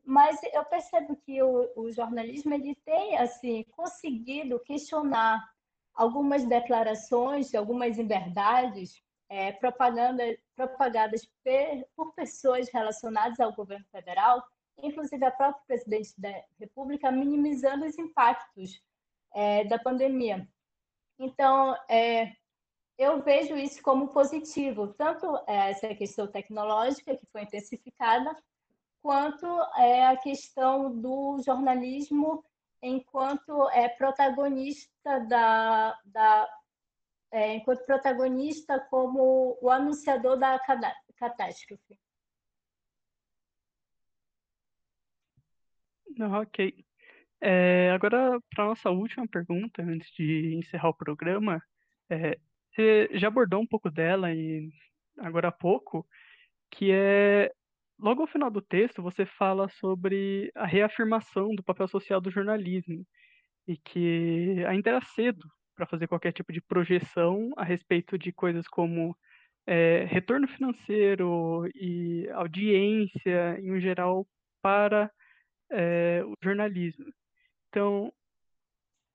mas 0.05 0.41
eu 0.53 0.65
percebo 0.65 1.17
que 1.17 1.43
o, 1.43 1.73
o 1.77 1.91
jornalismo 1.91 2.55
ele 2.55 2.75
tem 2.85 3.19
assim 3.19 3.65
conseguido 3.77 4.61
questionar 4.61 5.45
algumas 5.95 6.45
declarações, 6.45 7.55
algumas 7.55 7.99
inverdades 7.99 9.03
é, 9.29 9.53
propaganda, 9.53 10.23
propagadas 10.55 11.29
por 11.95 12.15
pessoas 12.15 12.69
relacionadas 12.69 13.41
ao 13.41 13.53
governo 13.53 13.85
federal, 13.91 14.45
inclusive 14.83 15.25
a 15.25 15.31
própria 15.31 15.62
presidente 15.67 16.12
da 16.19 16.31
República, 16.59 17.11
minimizando 17.11 17.85
os 17.87 17.99
impactos 17.99 18.83
é, 19.35 19.65
da 19.65 19.79
pandemia. 19.79 20.49
Então, 21.19 21.77
é, 21.89 22.33
eu 22.99 23.23
vejo 23.23 23.57
isso 23.57 23.83
como 23.83 24.09
positivo, 24.09 24.89
tanto 24.95 25.37
é, 25.47 25.71
essa 25.71 25.95
questão 25.95 26.27
tecnológica, 26.27 27.17
que 27.17 27.27
foi 27.27 27.43
intensificada, 27.43 28.37
quanto 29.03 29.47
é, 29.79 30.07
a 30.07 30.17
questão 30.17 30.91
do 31.01 31.41
jornalismo 31.43 32.45
enquanto 32.83 33.69
é 33.71 33.89
protagonista 33.89 35.21
da, 35.29 35.99
da 36.05 36.49
é, 37.31 37.55
enquanto 37.55 37.85
protagonista 37.85 38.81
como 38.91 39.59
o 39.61 39.71
anunciador 39.71 40.39
da 40.39 40.59
catástrofe. 41.17 41.99
Ok. 46.19 46.85
É, 47.41 47.91
agora, 47.91 48.41
para 48.51 48.65
a 48.65 48.69
nossa 48.69 48.91
última 48.91 49.27
pergunta, 49.29 49.83
antes 49.83 50.11
de 50.12 50.55
encerrar 50.57 50.89
o 50.89 50.95
programa, 50.95 51.62
é, 52.09 52.39
você 52.71 53.09
já 53.12 53.29
abordou 53.29 53.61
um 53.61 53.67
pouco 53.67 53.91
dela 53.91 54.33
e 54.33 54.71
agora 55.19 55.49
há 55.49 55.53
pouco, 55.53 56.07
que 56.71 56.91
é 56.93 57.53
logo 57.99 58.23
ao 58.23 58.29
final 58.29 58.51
do 58.51 58.61
texto 58.61 59.03
você 59.03 59.25
fala 59.27 59.69
sobre 59.69 60.51
a 60.55 60.67
reafirmação 60.67 61.55
do 61.55 61.62
papel 61.62 61.89
social 61.89 62.21
do 62.21 62.31
jornalismo 62.31 63.07
e 63.67 63.77
que 63.77 64.65
ainda 64.67 64.91
era 64.91 65.01
cedo 65.01 65.47
para 65.77 65.87
fazer 65.87 66.09
qualquer 66.09 66.33
tipo 66.33 66.53
de 66.53 66.61
projeção 66.61 67.53
a 67.57 67.62
respeito 67.62 68.19
de 68.19 68.33
coisas 68.33 68.67
como 68.67 69.17
é, 69.67 70.05
retorno 70.09 70.49
financeiro 70.49 71.69
e 71.75 72.29
audiência, 72.31 73.61
em 73.61 73.79
geral, 73.81 74.27
para 74.62 75.11
é, 75.71 76.23
o 76.25 76.35
jornalismo. 76.43 77.12
Então, 77.69 78.12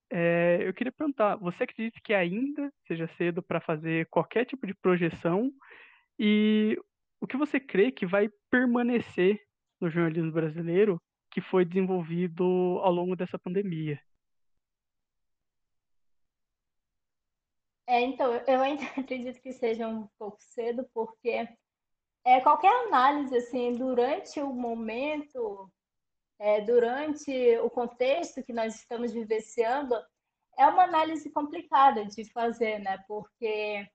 é, 0.10 0.60
eu 0.62 0.74
queria 0.74 0.92
perguntar: 0.92 1.36
você 1.38 1.64
acredita 1.64 2.00
que 2.04 2.14
ainda 2.14 2.72
seja 2.86 3.08
cedo 3.18 3.42
para 3.42 3.62
fazer 3.62 4.08
qualquer 4.10 4.46
tipo 4.46 4.68
de 4.68 4.74
projeção? 4.76 5.52
E 6.20 6.78
o 7.20 7.28
que 7.28 7.38
você 7.38 7.60
crê 7.60 7.92
que 7.92 8.06
vai 8.06 8.30
permanecer 8.50 9.40
no 9.80 9.90
jornalismo 9.90 10.32
brasileiro 10.32 11.02
que 11.32 11.42
foi 11.42 11.66
desenvolvido 11.66 12.44
ao 12.84 12.92
longo 12.92 13.16
dessa 13.16 13.40
pandemia? 13.40 14.00
É, 17.92 18.00
então, 18.00 18.34
eu 18.48 18.62
ainda 18.62 18.84
acredito 18.98 19.42
que 19.42 19.52
seja 19.52 19.86
um 19.86 20.08
pouco 20.18 20.38
cedo, 20.40 20.90
porque 20.94 21.46
é, 22.24 22.40
qualquer 22.40 22.72
análise, 22.88 23.36
assim, 23.36 23.76
durante 23.76 24.40
o 24.40 24.54
momento, 24.54 25.70
é, 26.40 26.62
durante 26.62 27.30
o 27.58 27.70
contexto 27.70 28.42
que 28.44 28.54
nós 28.54 28.76
estamos 28.76 29.12
vivenciando, 29.12 29.94
é 30.58 30.66
uma 30.68 30.84
análise 30.84 31.30
complicada 31.32 32.06
de 32.06 32.24
fazer, 32.32 32.80
né? 32.80 32.98
Porque 33.10 33.86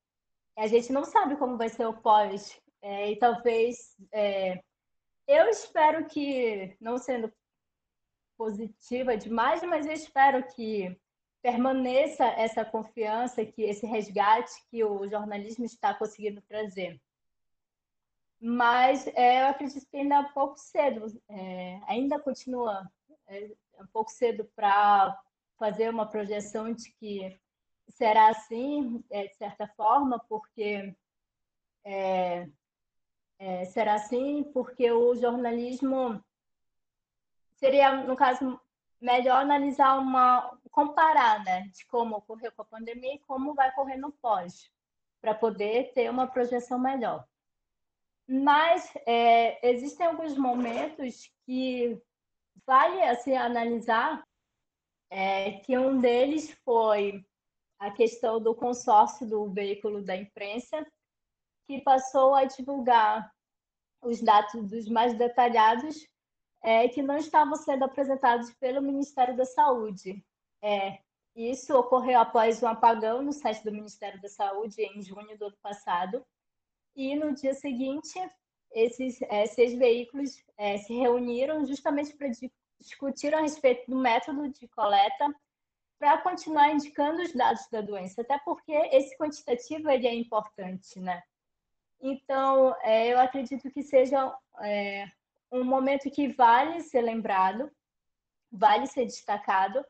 a 0.59 0.67
gente 0.67 0.93
não 0.93 1.05
sabe 1.05 1.37
como 1.37 1.57
vai 1.57 1.71
ser 1.71 1.87
o 1.87 1.99
pós, 1.99 2.61
é, 2.83 3.13
e 3.13 3.19
talvez 3.19 3.97
é, 4.13 4.61
eu 5.27 5.49
espero 5.49 6.07
que, 6.07 6.77
não 6.83 6.99
sendo 6.99 7.33
positiva 8.37 9.17
demais, 9.17 9.63
mas 9.63 9.87
eu 9.87 9.93
espero 9.93 10.47
que 10.55 10.95
permaneça 11.43 12.25
essa 12.25 12.65
confiança, 12.65 13.45
que 13.45 13.63
esse 13.63 13.87
resgate 13.87 14.53
que 14.71 14.83
o 14.85 15.09
jornalismo 15.09 15.65
está 15.65 15.95
conseguindo 15.95 16.41
trazer. 16.43 17.01
Mas 18.41 19.07
é, 19.09 19.43
eu 19.43 19.47
acredito 19.49 19.87
que 19.89 19.97
ainda 19.97 20.17
é 20.17 20.21
um 20.21 20.33
pouco 20.33 20.59
cedo, 20.59 21.07
é, 21.29 21.81
ainda 21.87 22.19
continua 22.19 22.91
é, 23.27 23.51
é 23.75 23.83
um 23.83 23.87
pouco 23.87 24.11
cedo 24.11 24.45
para 24.55 25.19
fazer 25.59 25.89
uma 25.91 26.07
projeção 26.07 26.73
de 26.73 26.93
que 26.93 27.39
será 27.89 28.29
assim, 28.29 29.03
é, 29.11 29.27
de 29.27 29.35
certa 29.37 29.67
forma, 29.69 30.19
porque 30.29 30.95
é, 31.85 32.49
é, 33.39 33.65
será 33.67 33.95
assim, 33.95 34.45
porque 34.53 34.91
o 34.91 35.15
jornalismo 35.15 36.23
seria, 37.55 38.05
no 38.05 38.17
caso, 38.17 38.61
melhor 39.01 39.39
analisar 39.39 39.99
uma 39.99 40.59
comparar, 40.77 41.43
né, 41.43 41.63
de 41.69 41.87
como 41.87 42.17
ocorreu 42.17 42.53
com 42.53 42.61
a 42.61 42.67
pandemia 42.67 43.15
e 43.15 43.21
como 43.21 43.55
vai 43.55 43.71
ocorrer 43.71 43.99
no 43.99 44.13
pós, 44.13 44.71
para 45.23 45.35
poder 45.35 45.95
ter 45.95 46.11
uma 46.11 46.27
projeção 46.27 46.79
melhor. 46.79 47.27
Mas 48.29 48.93
é, 49.07 49.67
existem 49.67 50.07
alguns 50.07 50.37
momentos 50.37 51.33
que 51.47 51.99
vale 52.67 53.03
assim 53.05 53.35
analisar 53.35 54.23
é, 55.09 55.53
que 55.61 55.79
um 55.79 55.99
deles 55.99 56.53
foi 56.63 57.25
a 57.79 57.91
questão 57.91 58.39
do 58.39 58.55
consórcio 58.55 59.27
do 59.27 59.51
veículo 59.51 60.05
da 60.05 60.15
imprensa, 60.15 60.87
que 61.67 61.81
passou 61.81 62.35
a 62.35 62.45
divulgar 62.45 63.33
os 64.03 64.21
dados 64.21 64.69
dos 64.69 64.91
mais 64.91 65.17
detalhados 65.17 66.07
é, 66.63 66.87
que 66.87 67.01
não 67.01 67.17
estavam 67.17 67.57
sendo 67.57 67.85
apresentados 67.85 68.53
pelo 68.55 68.83
Ministério 68.83 69.35
da 69.35 69.47
Saúde. 69.47 70.23
É, 70.67 70.99
isso 71.37 71.79
ocorreu 71.79 72.19
após 72.19 72.61
um 72.61 72.67
apagão 72.67 73.23
no 73.23 73.33
site 73.33 73.63
do 73.63 73.71
Ministério 73.71 74.21
da 74.21 74.29
Saúde 74.29 74.83
em 74.83 75.01
junho 75.01 75.39
do 75.39 75.45
ano 75.45 75.57
passado. 75.63 76.27
E 76.97 77.15
no 77.15 77.33
dia 77.33 77.55
seguinte, 77.55 78.19
esses 78.73 79.23
é, 79.23 79.47
seis 79.47 79.79
veículos 79.79 80.43
é, 80.59 80.77
se 80.79 80.93
reuniram 80.93 81.65
justamente 81.65 82.17
para 82.17 82.29
discutir 82.81 83.33
a 83.33 83.43
respeito 83.43 83.89
do 83.89 83.97
método 83.97 84.49
de 84.49 84.67
coleta 84.67 85.33
para 86.01 86.19
continuar 86.19 86.73
indicando 86.73 87.23
os 87.23 87.33
dados 87.33 87.69
da 87.71 87.81
doença, 87.81 88.23
até 88.23 88.37
porque 88.41 88.73
esse 88.73 89.17
quantitativo 89.17 89.89
ele 89.89 90.09
é 90.09 90.15
importante, 90.15 90.99
né? 90.99 91.23
Então, 92.01 92.75
é, 92.83 93.13
eu 93.13 93.21
acredito 93.21 93.71
que 93.71 93.85
seja 93.85 94.37
é, 94.63 95.07
um 95.53 95.63
momento 95.63 96.11
que 96.11 96.27
vale 96.29 96.81
ser 96.81 97.03
lembrado, 97.03 97.71
vale 98.51 98.87
ser 98.89 99.05
destacado, 99.05 99.85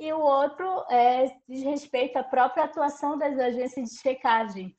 e 0.00 0.10
o 0.14 0.18
outro 0.18 0.66
é, 0.90 1.26
diz 1.46 1.62
respeito 1.62 2.16
à 2.16 2.24
própria 2.24 2.64
atuação 2.64 3.18
das 3.18 3.38
agências 3.38 3.90
de 3.90 4.00
checagem, 4.00 4.74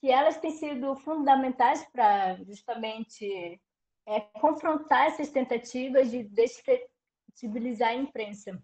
que 0.00 0.10
elas 0.10 0.36
têm 0.38 0.50
sido 0.50 0.96
fundamentais 0.96 1.86
para 1.92 2.34
justamente 2.42 3.60
é, 4.04 4.20
confrontar 4.40 5.06
essas 5.06 5.30
tentativas 5.30 6.10
de 6.10 6.24
descredibilizar 6.24 7.90
a 7.90 7.94
imprensa. 7.94 8.60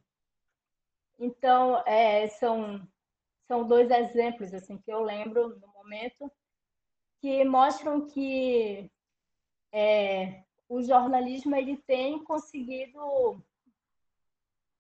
Então, 1.17 1.81
é, 1.87 2.27
são, 2.27 2.85
são 3.47 3.65
dois 3.65 3.89
exemplos 3.89 4.53
assim 4.53 4.77
que 4.79 4.93
eu 4.93 5.01
lembro 5.01 5.61
no 5.61 5.69
momento 5.69 6.29
que 7.21 7.45
mostram 7.45 8.05
que 8.09 8.91
é, 9.71 10.43
o 10.69 10.83
jornalismo 10.83 11.55
ele 11.55 11.77
tem 11.87 12.23
conseguido 12.25 13.41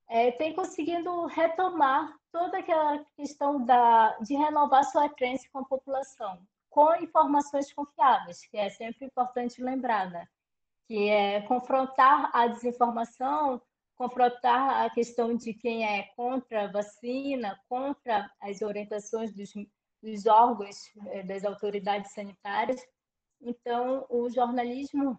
é, 0.08 0.30
tem 0.32 0.54
conseguido 0.54 1.26
retomar 1.26 2.14
toda 2.32 2.58
aquela 2.58 3.04
questão 3.16 3.64
da, 3.64 4.16
de 4.18 4.34
renovar 4.34 4.84
sua 4.84 5.08
crença 5.08 5.46
com 5.52 5.60
a 5.60 5.64
população, 5.64 6.38
com 6.70 6.94
informações 6.96 7.72
confiáveis, 7.72 8.46
que 8.46 8.56
é 8.56 8.68
sempre 8.70 9.06
importante 9.06 9.62
lembrar, 9.62 10.10
né? 10.10 10.26
que 10.86 11.08
é 11.08 11.40
confrontar 11.42 12.30
a 12.34 12.46
desinformação 12.46 13.60
confrontar 13.96 14.84
a 14.84 14.90
questão 14.90 15.36
de 15.36 15.54
quem 15.54 15.84
é 15.86 16.04
contra 16.16 16.64
a 16.64 16.72
vacina, 16.72 17.58
contra 17.68 18.30
as 18.40 18.60
orientações 18.60 19.32
dos, 19.32 19.52
dos 20.02 20.26
órgãos, 20.26 20.76
eh, 21.06 21.22
das 21.22 21.44
autoridades 21.44 22.12
sanitárias. 22.12 22.80
Então, 23.40 24.06
o 24.08 24.28
jornalismo 24.30 25.18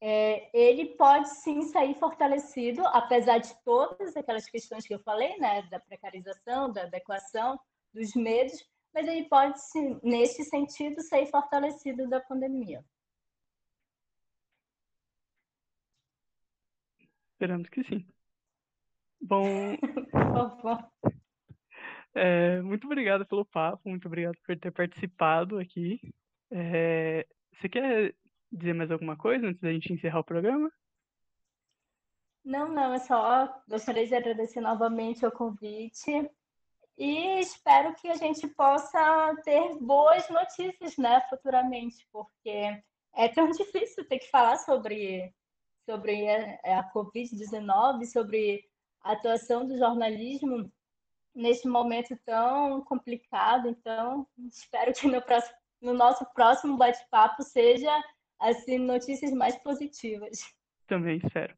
é, 0.00 0.50
ele 0.52 0.96
pode 0.96 1.28
sim 1.28 1.62
sair 1.62 1.94
fortalecido, 1.94 2.82
apesar 2.88 3.38
de 3.38 3.54
todas 3.64 4.16
aquelas 4.16 4.46
questões 4.46 4.86
que 4.86 4.94
eu 4.94 5.00
falei, 5.00 5.38
né, 5.38 5.62
da 5.70 5.80
precarização, 5.80 6.72
da 6.72 6.82
adequação, 6.82 7.58
dos 7.92 8.14
medos, 8.14 8.64
mas 8.92 9.08
ele 9.08 9.28
pode, 9.28 9.58
nesse 10.02 10.44
sentido, 10.44 11.02
sair 11.02 11.26
fortalecido 11.26 12.08
da 12.08 12.20
pandemia. 12.20 12.84
Esperamos 17.32 17.68
que 17.68 17.82
sim. 17.84 18.06
Bom. 19.20 19.76
é, 22.14 22.62
muito 22.62 22.86
obrigado 22.86 23.26
pelo 23.26 23.44
papo, 23.44 23.88
muito 23.88 24.06
obrigado 24.06 24.36
por 24.46 24.56
ter 24.58 24.70
participado 24.70 25.58
aqui. 25.58 26.00
É, 26.50 27.26
você 27.52 27.68
quer 27.68 28.14
dizer 28.56 28.74
mais 28.74 28.90
alguma 28.90 29.16
coisa 29.16 29.46
antes 29.46 29.60
da 29.60 29.72
gente 29.72 29.92
encerrar 29.92 30.20
o 30.20 30.24
programa? 30.24 30.70
Não, 32.44 32.68
não, 32.68 32.92
é 32.92 32.98
só 32.98 33.62
gostaria 33.68 34.06
de 34.06 34.14
agradecer 34.14 34.60
novamente 34.60 35.24
o 35.24 35.32
convite 35.32 36.30
e 36.96 37.40
espero 37.40 37.94
que 37.94 38.08
a 38.08 38.14
gente 38.14 38.46
possa 38.48 39.34
ter 39.44 39.76
boas 39.80 40.28
notícias, 40.28 40.96
né, 40.96 41.20
futuramente, 41.28 42.06
porque 42.12 42.82
é 43.14 43.28
tão 43.28 43.48
difícil 43.50 44.06
ter 44.06 44.18
que 44.18 44.30
falar 44.30 44.56
sobre 44.58 45.34
sobre 45.84 46.28
a, 46.28 46.80
a 46.80 46.92
Covid-19, 46.92 48.06
sobre 48.06 48.64
a 49.02 49.12
atuação 49.12 49.66
do 49.66 49.76
jornalismo 49.76 50.70
neste 51.34 51.68
momento 51.68 52.16
tão 52.24 52.82
complicado. 52.82 53.68
Então, 53.68 54.26
espero 54.50 54.92
que 54.92 55.06
no, 55.06 55.20
próximo, 55.20 55.56
no 55.80 55.92
nosso 55.92 56.24
próximo 56.32 56.76
bate-papo 56.76 57.42
seja 57.42 57.92
assim 58.40 58.78
notícias 58.78 59.32
mais 59.32 59.56
positivas. 59.56 60.40
Também 60.86 61.20
espero. 61.24 61.54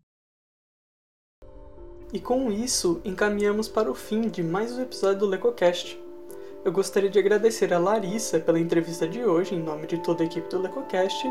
E 2.12 2.20
com 2.20 2.52
isso, 2.52 3.00
encaminhamos 3.04 3.68
para 3.68 3.90
o 3.90 3.94
fim 3.94 4.28
de 4.28 4.42
mais 4.42 4.72
um 4.72 4.82
episódio 4.82 5.20
do 5.20 5.26
LecoCast. 5.26 6.00
Eu 6.64 6.72
gostaria 6.72 7.10
de 7.10 7.18
agradecer 7.18 7.72
a 7.74 7.78
Larissa 7.78 8.38
pela 8.38 8.60
entrevista 8.60 9.08
de 9.08 9.24
hoje, 9.24 9.54
em 9.54 9.62
nome 9.62 9.86
de 9.86 9.98
toda 9.98 10.22
a 10.22 10.26
equipe 10.26 10.48
do 10.48 10.60
LecoCast, 10.60 11.26